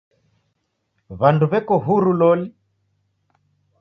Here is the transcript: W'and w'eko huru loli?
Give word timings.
W'and 1.19 1.45
w'eko 1.51 1.79
huru 1.85 2.17
loli? 2.23 2.51